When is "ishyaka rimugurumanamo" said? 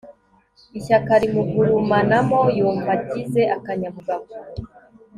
0.77-2.41